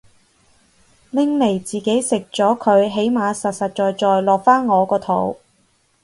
[1.11, 5.37] 拎嚟自己食咗佢起碼實實在在落返我個肚